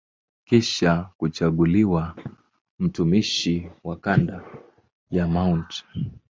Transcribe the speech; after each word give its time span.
Kisha 0.45 1.09
kuchaguliwa 1.17 2.15
mtumishi 2.79 3.69
wa 3.83 3.95
kanda 3.95 4.43
ya 5.11 5.27
Mt. 5.27 5.85